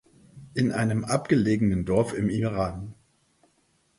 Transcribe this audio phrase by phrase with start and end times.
[0.55, 2.95] In einem abgelegenen Dorf im Iran.